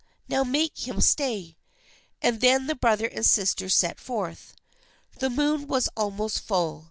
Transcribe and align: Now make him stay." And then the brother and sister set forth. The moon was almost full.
Now 0.27 0.43
make 0.43 0.87
him 0.87 0.99
stay." 0.99 1.57
And 2.23 2.41
then 2.41 2.65
the 2.65 2.73
brother 2.73 3.05
and 3.05 3.23
sister 3.23 3.69
set 3.69 3.99
forth. 3.99 4.55
The 5.19 5.29
moon 5.29 5.67
was 5.67 5.89
almost 5.95 6.39
full. 6.39 6.79